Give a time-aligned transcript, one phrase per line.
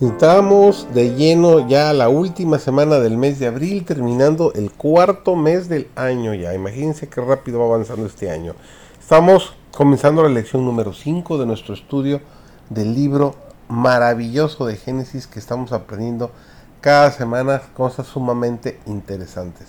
[0.00, 5.68] Estamos de lleno ya la última semana del mes de abril, terminando el cuarto mes
[5.68, 6.52] del año ya.
[6.52, 8.56] Imagínense qué rápido va avanzando este año.
[8.98, 12.20] Estamos comenzando la lección número 5 de nuestro estudio
[12.70, 13.36] del libro
[13.68, 16.32] maravilloso de Génesis que estamos aprendiendo
[16.80, 19.68] cada semana cosas sumamente interesantes.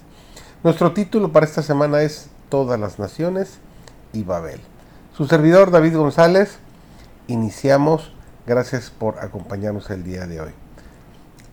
[0.63, 3.59] Nuestro título para esta semana es Todas las Naciones
[4.11, 4.59] y Babel.
[5.16, 6.57] Su servidor David González,
[7.27, 8.14] iniciamos
[8.48, 10.52] Gracias por acompañarnos el día de hoy.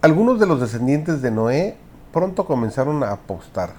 [0.02, 1.74] Algunos de los descendientes de Noé
[2.12, 3.70] pronto comenzaron a apostar.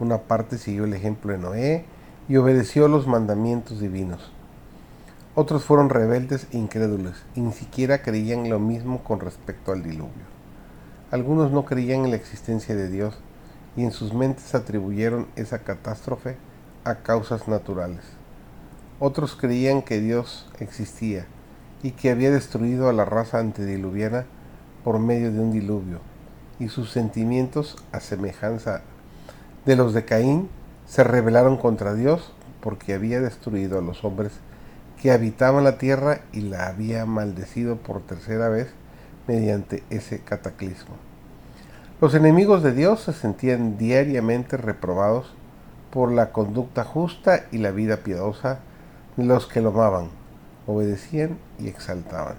[0.00, 1.84] Una parte siguió el ejemplo de Noé
[2.30, 4.32] y obedeció los mandamientos divinos.
[5.34, 10.24] Otros fueron rebeldes e incrédulos y ni siquiera creían lo mismo con respecto al diluvio.
[11.10, 13.18] Algunos no creían en la existencia de Dios
[13.76, 16.38] y en sus mentes atribuyeron esa catástrofe
[16.84, 18.04] a causas naturales.
[19.00, 21.26] Otros creían que Dios existía
[21.82, 24.24] y que había destruido a la raza antediluviana
[24.84, 25.98] por medio de un diluvio,
[26.58, 28.82] y sus sentimientos, a semejanza
[29.66, 30.48] de los de Caín,
[30.86, 34.32] se rebelaron contra Dios porque había destruido a los hombres
[35.00, 38.68] que habitaban la tierra y la había maldecido por tercera vez
[39.26, 40.94] mediante ese cataclismo.
[42.00, 45.32] Los enemigos de Dios se sentían diariamente reprobados
[45.90, 48.60] por la conducta justa y la vida piadosa
[49.16, 50.21] de los que lo amaban
[50.66, 52.36] obedecían y exaltaban.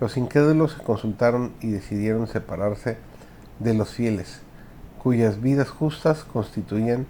[0.00, 2.96] Los incrédulos se consultaron y decidieron separarse
[3.58, 4.40] de los fieles,
[5.02, 7.06] cuyas vidas justas constituían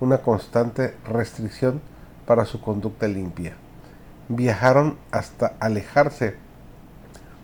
[0.00, 1.80] una constante restricción
[2.26, 3.54] para su conducta limpia.
[4.28, 6.36] Viajaron hasta alejarse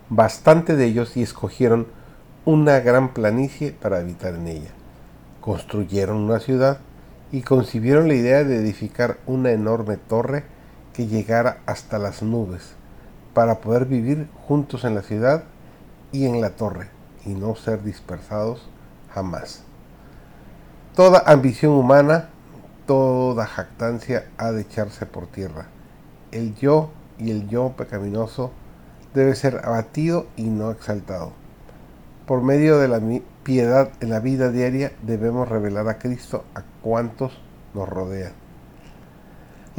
[0.09, 1.87] bastante de ellos y escogieron
[2.45, 4.71] una gran planicie para habitar en ella.
[5.41, 6.79] Construyeron una ciudad
[7.31, 10.45] y concibieron la idea de edificar una enorme torre
[10.99, 12.73] que llegara hasta las nubes
[13.33, 15.45] para poder vivir juntos en la ciudad
[16.11, 16.89] y en la torre
[17.25, 18.67] y no ser dispersados
[19.13, 19.63] jamás.
[20.97, 22.27] Toda ambición humana,
[22.85, 25.67] toda jactancia ha de echarse por tierra.
[26.33, 28.51] El yo y el yo pecaminoso
[29.13, 31.31] debe ser abatido y no exaltado.
[32.25, 32.99] Por medio de la
[33.43, 37.39] piedad en la vida diaria debemos revelar a Cristo a cuantos
[37.73, 38.38] nos rodean.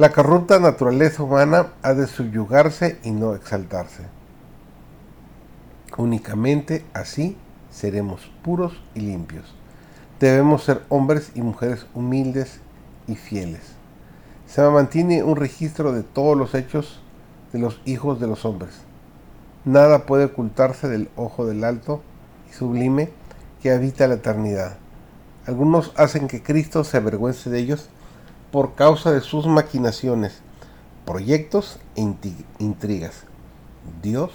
[0.01, 4.01] La corrupta naturaleza humana ha de subyugarse y no exaltarse.
[5.95, 7.37] Únicamente así
[7.69, 9.53] seremos puros y limpios.
[10.19, 12.61] Debemos ser hombres y mujeres humildes
[13.07, 13.61] y fieles.
[14.47, 16.99] Se mantiene un registro de todos los hechos
[17.53, 18.73] de los hijos de los hombres.
[19.65, 22.01] Nada puede ocultarse del ojo del alto
[22.49, 23.11] y sublime
[23.61, 24.77] que habita la eternidad.
[25.45, 27.91] Algunos hacen que Cristo se avergüence de ellos
[28.51, 30.41] por causa de sus maquinaciones,
[31.05, 32.01] proyectos e
[32.59, 33.23] intrigas.
[34.01, 34.31] Dios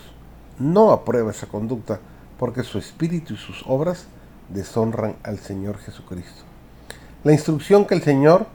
[0.58, 2.00] no aprueba esa conducta
[2.38, 4.06] porque su espíritu y sus obras
[4.48, 6.42] deshonran al Señor Jesucristo.
[7.24, 8.46] La instrucción que el Señor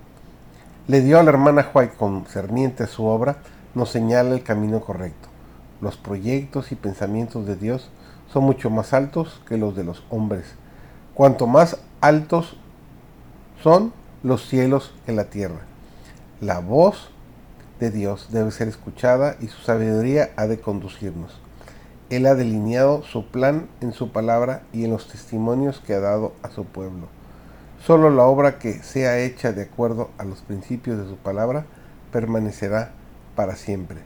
[0.87, 3.37] le dio a la hermana White concerniente a su obra
[3.75, 5.29] nos señala el camino correcto.
[5.79, 7.89] Los proyectos y pensamientos de Dios
[8.31, 10.45] son mucho más altos que los de los hombres.
[11.13, 12.55] Cuanto más altos
[13.63, 15.61] son, los cielos en la tierra.
[16.39, 17.09] La voz
[17.79, 21.41] de Dios debe ser escuchada y su sabiduría ha de conducirnos.
[22.11, 26.33] Él ha delineado su plan en su palabra y en los testimonios que ha dado
[26.43, 27.07] a su pueblo.
[27.85, 31.65] Solo la obra que sea hecha de acuerdo a los principios de su palabra
[32.11, 32.91] permanecerá
[33.35, 33.99] para siempre.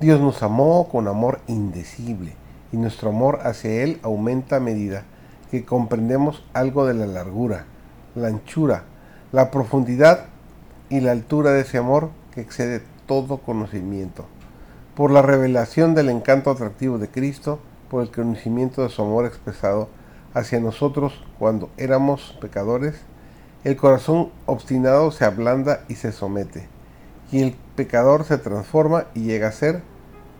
[0.00, 2.34] Dios nos amó con amor indecible
[2.72, 5.04] y nuestro amor hacia Él aumenta a medida
[5.50, 7.66] que comprendemos algo de la largura,
[8.14, 8.84] la anchura,
[9.32, 10.26] la profundidad
[10.88, 14.26] y la altura de ese amor que excede todo conocimiento.
[14.94, 17.60] Por la revelación del encanto atractivo de Cristo,
[17.90, 19.88] por el conocimiento de su amor expresado
[20.34, 22.96] hacia nosotros cuando éramos pecadores,
[23.62, 26.66] el corazón obstinado se ablanda y se somete,
[27.30, 29.82] y el pecador se transforma y llega a ser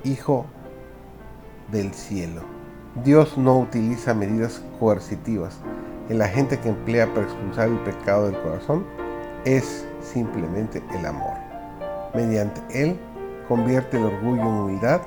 [0.05, 0.47] hijo
[1.71, 2.43] del cielo.
[3.05, 5.59] Dios no utiliza medidas coercitivas,
[6.11, 8.85] el agente que emplea para expulsar el pecado del corazón
[9.45, 11.35] es simplemente el amor.
[12.15, 12.99] Mediante él
[13.49, 15.01] convierte el orgullo en humildad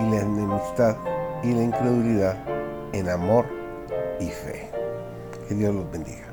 [0.00, 0.96] y la enemistad
[1.44, 2.36] y la incredulidad
[2.92, 3.46] en amor
[4.18, 4.68] y fe.
[5.48, 6.31] Que Dios los bendiga.